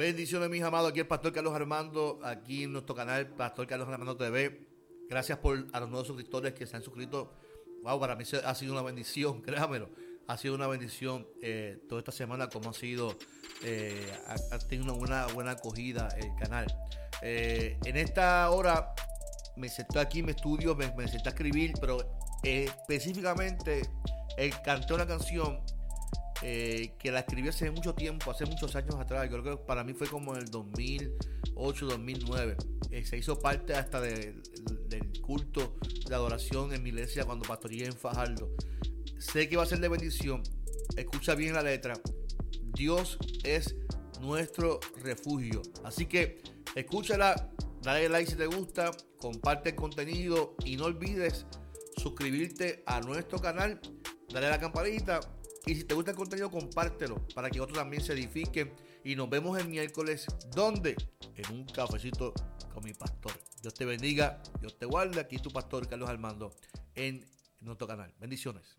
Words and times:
Bendiciones, 0.00 0.48
mis 0.48 0.62
amados. 0.62 0.92
Aquí 0.92 1.00
el 1.00 1.06
Pastor 1.06 1.30
Carlos 1.30 1.54
Armando, 1.54 2.20
aquí 2.24 2.62
en 2.62 2.72
nuestro 2.72 2.94
canal, 2.94 3.26
Pastor 3.26 3.66
Carlos 3.66 3.86
Armando 3.86 4.16
TV. 4.16 4.66
Gracias 5.10 5.36
por 5.36 5.66
a 5.74 5.80
los 5.80 5.90
nuevos 5.90 6.06
suscriptores 6.06 6.54
que 6.54 6.66
se 6.66 6.74
han 6.74 6.82
suscrito. 6.82 7.34
Wow, 7.82 8.00
para 8.00 8.16
mí 8.16 8.24
ha 8.42 8.54
sido 8.54 8.72
una 8.72 8.80
bendición, 8.80 9.42
créamelo. 9.42 9.90
Ha 10.26 10.38
sido 10.38 10.54
una 10.54 10.68
bendición 10.68 11.28
eh, 11.42 11.84
toda 11.86 11.98
esta 11.98 12.12
semana, 12.12 12.48
como 12.48 12.70
ha 12.70 12.72
sido, 12.72 13.14
eh, 13.62 14.10
ha, 14.26 14.58
tenido 14.60 14.94
una 14.94 15.26
buena, 15.26 15.50
acogida 15.50 16.08
el 16.16 16.34
canal. 16.36 16.74
Eh, 17.20 17.78
en 17.84 17.98
esta 17.98 18.48
hora 18.48 18.94
me 19.56 19.68
senté 19.68 19.98
aquí 19.98 20.22
mi 20.22 20.30
estudio, 20.30 20.74
me, 20.74 20.90
me 20.94 21.08
senté 21.08 21.28
a 21.28 21.32
escribir, 21.32 21.74
pero 21.78 21.98
específicamente 22.42 23.82
el 24.38 24.58
canté 24.62 24.94
una 24.94 25.06
canción 25.06 25.60
eh, 26.42 26.94
que 26.98 27.12
la 27.12 27.20
escribí 27.20 27.48
hace 27.48 27.70
mucho 27.70 27.94
tiempo, 27.94 28.30
hace 28.30 28.46
muchos 28.46 28.74
años 28.74 28.94
atrás. 28.94 29.28
Yo 29.30 29.42
creo 29.42 29.58
que 29.58 29.64
para 29.64 29.84
mí 29.84 29.92
fue 29.92 30.06
como 30.06 30.34
en 30.34 30.42
el 30.42 30.50
2008, 30.50 31.86
2009. 31.86 32.56
Eh, 32.90 33.04
se 33.04 33.18
hizo 33.18 33.38
parte 33.38 33.74
hasta 33.74 34.00
del 34.00 34.42
culto 35.20 35.76
de 36.08 36.14
adoración 36.14 36.72
en 36.72 36.82
mi 36.82 36.90
iglesia 36.90 37.24
cuando 37.24 37.46
pastoreé 37.46 37.86
en 37.86 37.92
Fajardo. 37.92 38.50
Sé 39.18 39.48
que 39.48 39.56
va 39.56 39.64
a 39.64 39.66
ser 39.66 39.80
de 39.80 39.88
bendición. 39.88 40.42
Escucha 40.96 41.34
bien 41.34 41.54
la 41.54 41.62
letra. 41.62 42.00
Dios 42.72 43.18
es 43.44 43.76
nuestro 44.20 44.80
refugio. 45.02 45.60
Así 45.84 46.06
que 46.06 46.42
escúchala, 46.74 47.50
dale 47.82 48.08
like 48.08 48.30
si 48.30 48.36
te 48.36 48.46
gusta, 48.46 48.92
comparte 49.18 49.70
el 49.70 49.76
contenido 49.76 50.56
y 50.64 50.76
no 50.76 50.86
olvides 50.86 51.46
suscribirte 51.96 52.82
a 52.86 53.00
nuestro 53.00 53.38
canal, 53.40 53.78
dale 54.32 54.46
a 54.46 54.50
la 54.50 54.58
campanita 54.58 55.20
y 55.66 55.74
si 55.74 55.84
te 55.84 55.94
gusta 55.94 56.12
el 56.12 56.16
contenido, 56.16 56.50
compártelo 56.50 57.24
para 57.34 57.50
que 57.50 57.60
otros 57.60 57.78
también 57.78 58.02
se 58.02 58.12
edifiquen. 58.12 58.72
Y 59.04 59.16
nos 59.16 59.30
vemos 59.30 59.58
el 59.58 59.68
miércoles. 59.68 60.26
¿Dónde? 60.54 60.96
En 61.36 61.54
un 61.54 61.64
cafecito 61.64 62.34
con 62.72 62.84
mi 62.84 62.92
pastor. 62.92 63.32
Dios 63.62 63.74
te 63.74 63.84
bendiga, 63.84 64.42
Dios 64.60 64.78
te 64.78 64.86
guarde. 64.86 65.20
Aquí 65.20 65.38
tu 65.38 65.50
pastor 65.50 65.88
Carlos 65.88 66.08
Armando 66.08 66.50
en 66.94 67.24
nuestro 67.60 67.86
canal. 67.86 68.12
Bendiciones. 68.18 68.78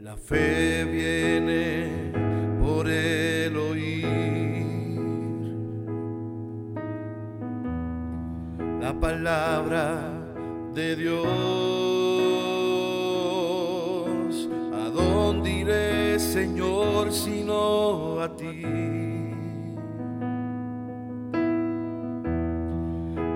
La 0.00 0.16
fe 0.16 0.84
viene 0.84 1.35
La 8.80 8.92
palabra 8.92 9.98
de 10.74 10.96
Dios. 10.96 11.26
¿A 14.74 14.90
dónde 14.90 15.50
iré, 15.50 16.18
Señor, 16.18 17.12
sino 17.12 18.20
a 18.20 18.36
ti? 18.36 18.62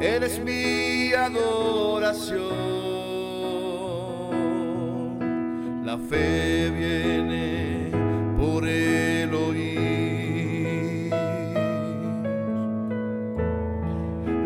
Eres 0.00 0.38
mi 0.38 1.12
adoración. 1.12 2.48
La 5.84 5.98
fe 5.98 6.59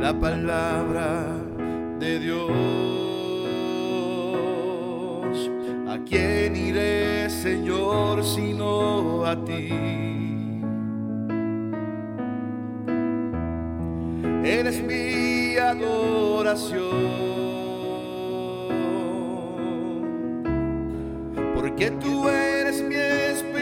La 0.04 0.12
palabra 0.12 1.24
de 1.98 2.18
Dios. 2.18 2.50
¿A 5.88 5.98
quién 6.06 6.54
iré, 6.54 7.30
Señor, 7.30 8.22
sino 8.22 9.24
a 9.24 9.34
ti? 9.46 9.70
Eres 14.44 14.82
mi 14.82 15.56
adoración. 15.56 17.24
porque 21.54 21.90
tú 21.92 22.28
eres 22.28 22.82
mi 22.82 22.94
sin 22.94 23.52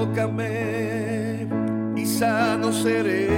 Tócame 0.00 1.46
y 1.94 2.06
sano 2.06 2.72
seré. 2.72 3.28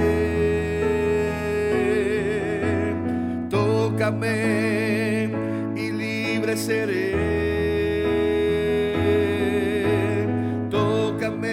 y 5.75 5.91
libre 5.91 6.55
seré. 6.55 7.11
Tócame 10.71 11.49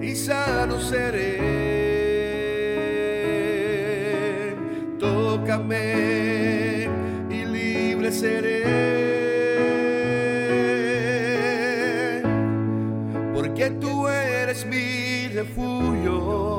y 0.00 0.14
sano 0.16 0.80
seré. 0.80 1.36
Tócame 4.98 6.88
y 7.28 7.44
libre 7.44 8.10
seré. 8.12 9.07
Tú 13.80 14.08
eres 14.08 14.66
mi 14.66 15.28
refugio. 15.28 16.58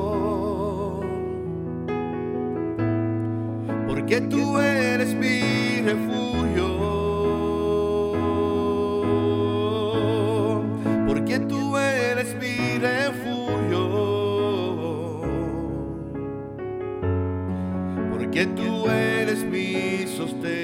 que 4.10 4.20
tú 4.22 4.58
eres 4.58 5.14
mi 5.14 5.82
refugio. 5.82 6.66
Porque 11.06 11.38
tú 11.38 11.76
eres 11.76 12.34
mi 12.34 12.78
refugio. 12.78 13.82
Porque 18.10 18.46
tú 18.46 18.90
eres 18.90 19.44
mi 19.44 20.08
sostén. 20.08 20.60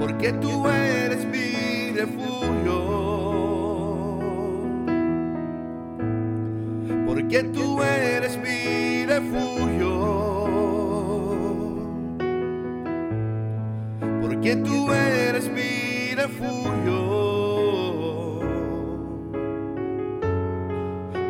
Porque 0.00 0.32
tú 0.32 0.66
eres 0.66 1.26
mi 1.26 1.41
refugio. 2.02 2.78
Porque 7.06 7.44
tú 7.44 7.82
eres 7.82 8.36
mi 8.38 9.06
refugio. 9.06 9.92
Porque 14.20 14.56
tú 14.56 14.92
eres 14.92 15.48
mi 15.48 16.14
refugio. 16.16 16.98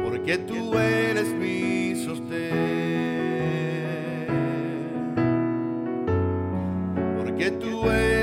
Porque 0.04 0.38
tú 0.38 0.78
eres 0.78 1.28
mi 1.34 1.94
sostén. 1.96 2.72
Porque 7.18 7.50
tú 7.50 7.90
eres 7.90 8.21